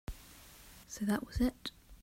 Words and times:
So 0.87 1.05
that 1.05 1.27
was 1.27 1.39
it. 1.39 1.69